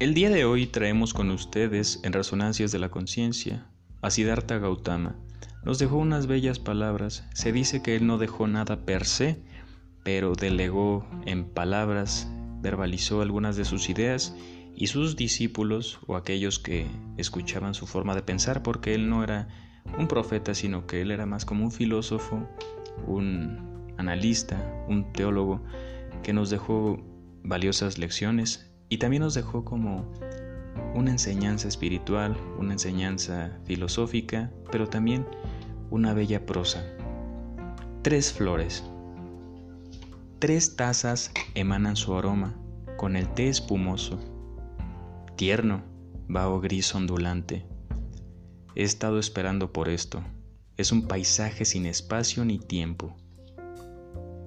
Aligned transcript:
El 0.00 0.14
día 0.14 0.30
de 0.30 0.44
hoy 0.44 0.68
traemos 0.68 1.12
con 1.12 1.28
ustedes, 1.32 1.98
en 2.04 2.12
Resonancias 2.12 2.70
de 2.70 2.78
la 2.78 2.88
Conciencia, 2.88 3.66
a 4.00 4.10
Siddhartha 4.10 4.58
Gautama. 4.58 5.16
Nos 5.64 5.80
dejó 5.80 5.96
unas 5.96 6.28
bellas 6.28 6.60
palabras. 6.60 7.28
Se 7.34 7.50
dice 7.50 7.82
que 7.82 7.96
él 7.96 8.06
no 8.06 8.16
dejó 8.16 8.46
nada 8.46 8.84
per 8.84 9.04
se, 9.04 9.42
pero 10.04 10.36
delegó 10.36 11.04
en 11.26 11.46
palabras, 11.46 12.30
verbalizó 12.62 13.22
algunas 13.22 13.56
de 13.56 13.64
sus 13.64 13.90
ideas 13.90 14.36
y 14.76 14.86
sus 14.86 15.16
discípulos 15.16 15.98
o 16.06 16.14
aquellos 16.14 16.60
que 16.60 16.86
escuchaban 17.16 17.74
su 17.74 17.88
forma 17.88 18.14
de 18.14 18.22
pensar, 18.22 18.62
porque 18.62 18.94
él 18.94 19.10
no 19.10 19.24
era 19.24 19.48
un 19.98 20.06
profeta, 20.06 20.54
sino 20.54 20.86
que 20.86 21.00
él 21.00 21.10
era 21.10 21.26
más 21.26 21.44
como 21.44 21.64
un 21.64 21.72
filósofo, 21.72 22.48
un 23.04 23.92
analista, 23.98 24.84
un 24.86 25.12
teólogo, 25.12 25.64
que 26.22 26.32
nos 26.32 26.50
dejó 26.50 27.04
valiosas 27.42 27.98
lecciones 27.98 28.68
y 28.88 28.98
también 28.98 29.22
nos 29.22 29.34
dejó 29.34 29.64
como 29.64 30.04
una 30.94 31.10
enseñanza 31.10 31.68
espiritual, 31.68 32.36
una 32.58 32.72
enseñanza 32.72 33.58
filosófica, 33.64 34.50
pero 34.70 34.88
también 34.88 35.26
una 35.90 36.14
bella 36.14 36.46
prosa. 36.46 36.84
Tres 38.02 38.32
flores. 38.32 38.84
Tres 40.38 40.76
tazas 40.76 41.32
emanan 41.54 41.96
su 41.96 42.14
aroma 42.14 42.56
con 42.96 43.16
el 43.16 43.28
té 43.28 43.48
espumoso. 43.48 44.18
Tierno, 45.36 45.82
vaho 46.26 46.60
gris 46.60 46.94
ondulante. 46.94 47.64
He 48.74 48.82
estado 48.84 49.18
esperando 49.18 49.72
por 49.72 49.88
esto. 49.88 50.22
Es 50.76 50.92
un 50.92 51.08
paisaje 51.08 51.64
sin 51.64 51.86
espacio 51.86 52.44
ni 52.44 52.58
tiempo. 52.58 53.16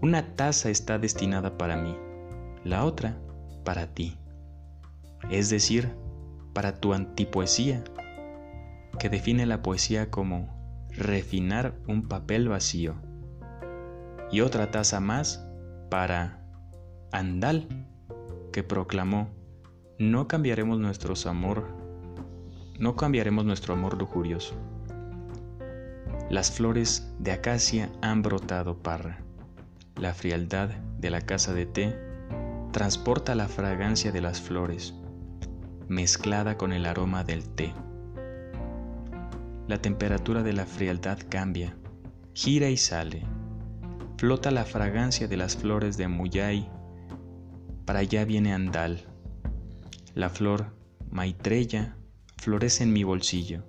Una 0.00 0.34
taza 0.34 0.70
está 0.70 0.98
destinada 0.98 1.58
para 1.58 1.76
mí, 1.76 1.96
la 2.64 2.84
otra 2.84 3.20
para 3.64 3.94
ti 3.94 4.16
es 5.30 5.50
decir, 5.50 5.94
para 6.52 6.80
tu 6.80 6.94
antipoesía, 6.94 7.82
que 8.98 9.08
define 9.08 9.46
la 9.46 9.62
poesía 9.62 10.10
como 10.10 10.88
refinar 10.90 11.74
un 11.86 12.08
papel 12.08 12.48
vacío, 12.48 12.94
y 14.30 14.40
otra 14.40 14.70
taza 14.70 15.00
más 15.00 15.46
para 15.90 16.42
Andal, 17.12 17.68
que 18.52 18.62
proclamó, 18.62 19.28
no 19.98 20.28
cambiaremos 20.28 20.78
nuestro 20.78 21.14
amor, 21.28 21.68
no 22.78 22.96
cambiaremos 22.96 23.44
nuestro 23.44 23.74
amor 23.74 23.98
lujurioso. 23.98 24.54
Las 26.30 26.50
flores 26.50 27.12
de 27.18 27.32
acacia 27.32 27.90
han 28.00 28.22
brotado 28.22 28.78
parra. 28.82 29.18
La 29.96 30.14
frialdad 30.14 30.70
de 30.98 31.10
la 31.10 31.20
casa 31.20 31.52
de 31.52 31.66
té 31.66 31.98
transporta 32.72 33.34
la 33.34 33.48
fragancia 33.48 34.12
de 34.12 34.22
las 34.22 34.40
flores 34.40 34.94
mezclada 35.92 36.56
con 36.56 36.72
el 36.72 36.86
aroma 36.86 37.22
del 37.22 37.48
té. 37.50 37.74
La 39.68 39.78
temperatura 39.80 40.42
de 40.42 40.54
la 40.54 40.66
frialdad 40.66 41.18
cambia, 41.28 41.76
gira 42.32 42.68
y 42.70 42.76
sale. 42.76 43.22
Flota 44.16 44.50
la 44.50 44.64
fragancia 44.64 45.28
de 45.28 45.36
las 45.36 45.56
flores 45.56 45.96
de 45.96 46.08
Muyay. 46.08 46.68
Para 47.84 48.00
allá 48.00 48.24
viene 48.24 48.54
Andal. 48.54 49.04
La 50.14 50.30
flor 50.30 50.74
Maitreya 51.10 51.96
florece 52.38 52.84
en 52.84 52.92
mi 52.92 53.04
bolsillo. 53.04 53.64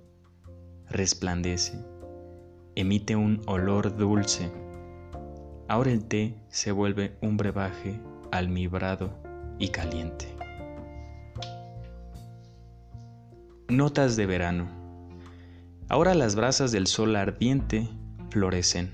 Resplandece. 0.88 1.78
Emite 2.74 3.16
un 3.16 3.42
olor 3.46 3.96
dulce. 3.96 4.50
Ahora 5.68 5.90
el 5.90 6.04
té 6.06 6.40
se 6.48 6.72
vuelve 6.72 7.18
un 7.20 7.36
brebaje 7.36 8.00
almibrado 8.32 9.18
y 9.58 9.68
caliente. 9.68 10.33
Notas 13.68 14.16
de 14.16 14.26
verano. 14.26 14.68
Ahora 15.88 16.14
las 16.14 16.34
brasas 16.36 16.70
del 16.70 16.86
sol 16.86 17.16
ardiente 17.16 17.88
florecen. 18.28 18.92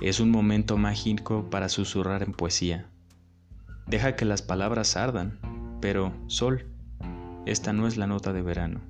Es 0.00 0.18
un 0.18 0.32
momento 0.32 0.76
mágico 0.76 1.48
para 1.50 1.68
susurrar 1.68 2.24
en 2.24 2.32
poesía. 2.32 2.90
Deja 3.86 4.16
que 4.16 4.24
las 4.24 4.42
palabras 4.42 4.96
ardan, 4.96 5.38
pero 5.80 6.12
sol, 6.26 6.66
esta 7.46 7.72
no 7.72 7.86
es 7.86 7.96
la 7.96 8.08
nota 8.08 8.32
de 8.32 8.42
verano. 8.42 8.80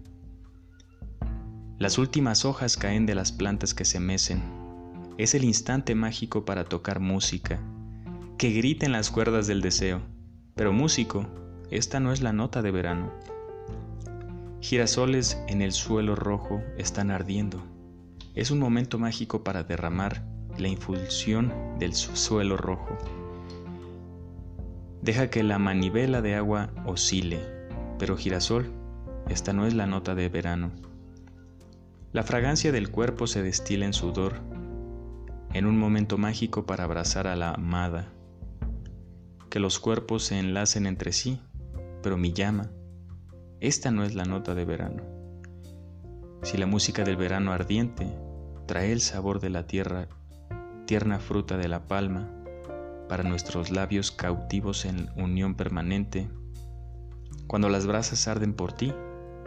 Las 1.79 1.99
últimas 1.99 2.47
hojas 2.47 2.79
caen 2.79 3.05
de 3.05 3.15
las 3.15 3.33
plantas 3.33 3.75
que 3.75 3.85
se 3.85 4.01
mecen. 4.01 4.43
Es 5.19 5.35
el 5.35 5.45
instante 5.45 5.95
mágico 5.95 6.47
para 6.47 6.65
tocar 6.65 7.01
música. 7.01 7.61
Que 8.39 8.51
griten 8.51 8.93
las 8.93 9.11
cuerdas 9.11 9.47
del 9.47 9.61
deseo. 9.61 10.01
Pero 10.55 10.73
músico, 10.73 11.27
esta 11.71 12.01
no 12.01 12.13
es 12.13 12.23
la 12.23 12.33
nota 12.33 12.63
de 12.63 12.71
verano. 12.71 13.13
Girasoles 14.61 15.43
en 15.49 15.63
el 15.63 15.73
suelo 15.73 16.15
rojo 16.15 16.63
están 16.77 17.11
ardiendo. 17.11 17.63
Es 18.35 18.51
un 18.51 18.59
momento 18.59 18.99
mágico 18.99 19.43
para 19.43 19.65
derramar 19.65 20.23
la 20.59 20.69
infusión 20.69 21.53
del 21.79 21.95
suelo 21.95 22.59
rojo. 22.59 22.99
Deja 25.01 25.31
que 25.31 25.43
la 25.43 25.59
manivela 25.59 26.21
de 26.21 26.35
agua 26.35 26.71
oscile, 26.85 27.41
pero 27.99 28.19
girasol, 28.19 28.71
esta 29.31 29.55
no 29.55 29.67
es 29.67 29.73
la 29.73 29.87
nota 29.87 30.15
de 30.15 30.29
verano. 30.29 30.73
La 32.13 32.23
fragancia 32.23 32.71
del 32.71 32.91
cuerpo 32.91 33.27
se 33.27 33.43
destila 33.43 33.87
en 33.87 33.95
sudor, 33.95 34.43
en 35.55 35.65
un 35.65 35.79
momento 35.79 36.19
mágico 36.19 36.67
para 36.67 36.85
abrazar 36.85 37.27
a 37.27 37.35
la 37.35 37.53
amada. 37.53 38.13
Que 39.49 39.59
los 39.59 39.81
cuerpos 39.81 40.25
se 40.25 40.39
enlacen 40.39 40.87
entre 40.87 41.13
sí, 41.13 41.41
pero 42.03 42.19
mi 42.19 42.35
llama, 42.35 42.71
esta 43.61 43.91
no 43.91 44.05
es 44.05 44.15
la 44.15 44.25
nota 44.25 44.55
de 44.55 44.65
verano. 44.65 45.03
Si 46.43 46.57
la 46.57 46.67
música 46.67 47.05
del 47.05 47.17
verano 47.17 47.53
ardiente 47.53 48.07
trae 48.67 48.91
el 48.91 49.03
sabor 49.03 49.41
de 49.41 49.51
la 49.51 49.67
tierra, 49.67 50.09
tierna 50.87 51.19
fruta 51.19 51.59
de 51.59 51.69
la 51.69 51.87
palma, 51.87 52.31
para 53.07 53.23
nuestros 53.23 53.71
labios 53.71 54.13
cautivos 54.13 54.87
en 54.87 55.11
unión 55.17 55.57
permanente, 55.57 56.31
cuando 57.47 57.69
las 57.69 57.87
brasas 57.87 58.29
arden 58.29 58.55
por 58.55 58.73
ti, 58.73 58.95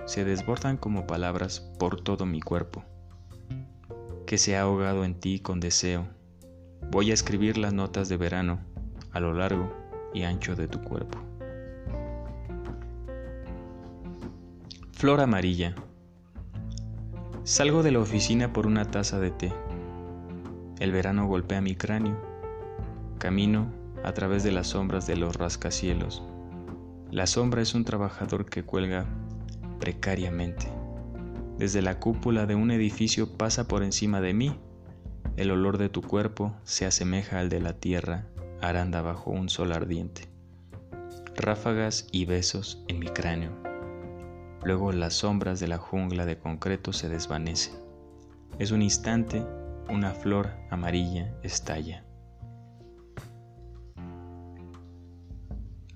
se 0.06 0.25
desbordan 0.25 0.78
como 0.78 1.07
palabras 1.07 1.62
por 1.80 2.01
todo 2.01 2.28
mi 2.28 2.40
cuerpo, 2.40 2.84
que 4.28 4.38
se 4.38 4.56
ha 4.56 4.62
ahogado 4.62 5.06
en 5.06 5.19
ti 5.19 5.40
con 5.40 5.59
deseo. 5.59 6.06
Voy 6.91 7.09
a 7.09 7.13
escribir 7.16 7.57
las 7.57 7.74
notas 7.74 8.09
de 8.09 8.18
verano 8.18 8.59
a 9.12 9.19
lo 9.19 9.34
largo 9.34 9.74
y 10.13 10.24
ancho 10.24 10.56
de 10.56 10.68
tu 10.68 10.81
cuerpo. 10.81 11.32
Flor 15.03 15.19
amarilla. 15.19 15.75
Salgo 17.43 17.83
de 17.83 17.91
la 17.91 17.99
oficina 17.99 18.53
por 18.53 18.65
una 18.65 18.89
taza 18.89 19.19
de 19.19 19.31
té. 19.31 19.51
El 20.79 20.93
verano 20.93 21.27
golpea 21.27 21.59
mi 21.59 21.75
cráneo. 21.75 22.17
Camino 23.17 23.69
a 24.05 24.13
través 24.13 24.45
de 24.45 24.53
las 24.53 24.67
sombras 24.67 25.05
de 25.05 25.17
los 25.17 25.35
rascacielos. 25.35 26.23
La 27.11 27.27
sombra 27.27 27.61
es 27.61 27.75
un 27.75 27.83
trabajador 27.83 28.45
que 28.45 28.63
cuelga 28.63 29.05
precariamente. 29.77 30.67
Desde 31.57 31.81
la 31.81 31.99
cúpula 31.99 32.45
de 32.45 32.55
un 32.55 32.71
edificio 32.71 33.27
pasa 33.37 33.67
por 33.67 33.83
encima 33.83 34.21
de 34.21 34.33
mí. 34.33 34.57
El 35.35 35.51
olor 35.51 35.79
de 35.79 35.89
tu 35.89 36.01
cuerpo 36.01 36.55
se 36.63 36.85
asemeja 36.85 37.39
al 37.41 37.49
de 37.49 37.59
la 37.59 37.73
tierra 37.73 38.27
aranda 38.61 39.01
bajo 39.01 39.31
un 39.31 39.49
sol 39.49 39.73
ardiente. 39.73 40.29
Ráfagas 41.35 42.07
y 42.13 42.23
besos 42.23 42.85
en 42.87 42.99
mi 42.99 43.07
cráneo 43.07 43.72
Luego 44.66 44.91
las 44.91 45.16
sombras 45.16 45.59
de 45.59 45.68
la 45.68 45.78
jungla 45.78 46.25
de 46.25 46.38
concreto 46.38 46.94
se 46.94 47.09
desvanecen. 47.09 47.74
Es 48.59 48.72
un 48.72 48.81
instante, 48.81 49.46
una 49.90 50.12
flor 50.12 50.51
amarilla 50.69 51.34
estalla. 51.44 52.06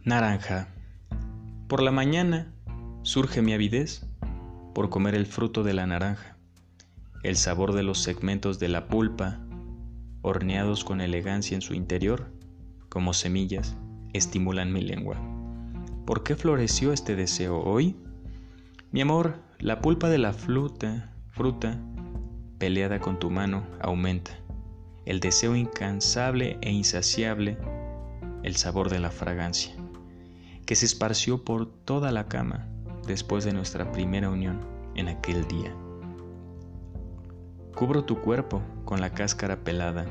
Naranja. 0.04 0.68
Por 1.68 1.82
la 1.82 1.92
mañana 1.92 2.54
surge 3.04 3.42
mi 3.42 3.54
avidez 3.54 4.06
por 4.74 4.90
comer 4.90 5.16
el 5.16 5.26
fruto 5.26 5.64
de 5.64 5.74
la 5.74 5.86
naranja. 5.86 6.38
El 7.24 7.36
sabor 7.36 7.74
de 7.74 7.84
los 7.84 8.00
segmentos 8.04 8.60
de 8.60 8.68
la 8.68 8.88
pulpa, 8.88 9.40
horneados 10.22 10.84
con 10.84 11.02
elegancia 11.02 11.56
en 11.56 11.62
su 11.62 11.74
interior, 11.74 12.32
como 12.90 13.14
semillas, 13.14 13.76
estimulan 14.14 14.72
mi 14.72 14.82
lengua. 14.82 15.18
¿Por 16.06 16.24
qué 16.24 16.36
floreció 16.36 16.94
este 16.94 17.16
deseo 17.16 17.60
hoy? 17.62 17.96
Mi 18.90 19.02
amor, 19.02 19.36
la 19.60 19.82
pulpa 19.82 20.08
de 20.08 20.18
la 20.18 20.32
fruta, 20.32 21.12
fruta, 21.32 21.78
peleada 22.58 23.00
con 23.00 23.20
tu 23.20 23.30
mano, 23.30 23.64
aumenta. 23.82 24.32
El 25.06 25.20
deseo 25.20 25.58
incansable 25.58 26.58
e 26.62 26.72
insaciable, 26.72 27.58
el 28.44 28.56
sabor 28.56 28.90
de 28.90 29.00
la 29.00 29.12
fragancia, 29.12 29.76
que 30.66 30.76
se 30.76 30.86
esparció 30.86 31.44
por 31.44 31.66
toda 31.66 32.14
la 32.14 32.30
cama 32.30 32.66
después 33.06 33.44
de 33.44 33.52
nuestra 33.52 33.92
primera 33.92 34.30
unión 34.30 34.62
en 34.96 35.10
aquel 35.10 35.46
día. 35.50 35.76
Cubro 37.76 38.06
tu 38.06 38.22
cuerpo 38.22 38.62
con 38.86 39.02
la 39.02 39.10
cáscara 39.14 39.66
pelada. 39.66 40.06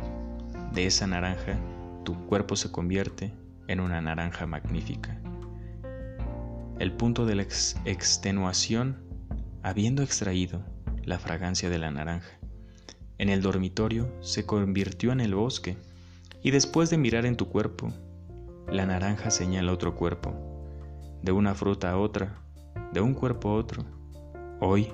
De 0.75 0.85
esa 0.85 1.07
naranja, 1.07 1.59
tu 2.05 2.27
cuerpo 2.27 2.57
se 2.57 2.71
convierte 2.71 3.33
en 3.69 3.81
una 3.81 4.03
naranja 4.03 4.47
magnífica. 4.47 5.19
El 6.79 6.93
punto 6.93 7.25
de 7.25 7.35
la 7.35 7.43
extenuación 7.43 9.03
habiendo 9.63 10.03
extraído 10.03 10.63
la 11.05 11.19
fragancia 11.19 11.71
de 11.71 11.79
la 11.79 11.91
naranja. 11.91 12.39
En 13.19 13.31
el 13.31 13.41
dormitorio 13.41 14.13
se 14.21 14.45
convirtió 14.45 15.13
en 15.13 15.21
el 15.21 15.35
bosque 15.35 15.79
y 16.43 16.51
después 16.51 16.91
de 16.91 16.99
mirar 16.99 17.25
en 17.25 17.37
tu 17.37 17.49
cuerpo, 17.49 17.93
la 18.71 18.85
naranja 18.85 19.31
señala 19.31 19.73
otro 19.73 19.97
cuerpo, 19.97 20.35
de 21.23 21.33
una 21.33 21.55
fruta 21.55 21.91
a 21.91 21.99
otra, 21.99 22.43
de 22.93 23.01
un 23.01 23.15
cuerpo 23.15 23.51
a 23.51 23.55
otro. 23.55 23.85
Hoy, 24.61 24.93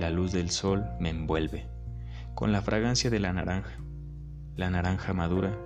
la 0.00 0.10
luz 0.10 0.32
del 0.32 0.50
sol 0.50 0.84
me 0.98 1.10
envuelve 1.10 1.68
con 2.34 2.52
la 2.52 2.62
fragancia 2.62 3.08
de 3.08 3.20
la 3.20 3.32
naranja, 3.32 3.78
la 4.56 4.70
naranja 4.70 5.12
madura 5.12 5.56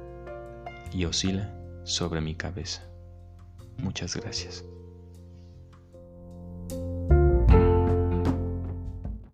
y 0.92 1.04
oscila 1.06 1.54
sobre 1.84 2.20
mi 2.20 2.34
cabeza. 2.34 2.82
Muchas 3.78 4.16
gracias. 4.16 4.64